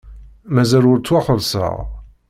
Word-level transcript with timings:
Mazal 0.53 0.85
ur 0.91 0.99
ttwaxelṣeɣ. 0.99 1.75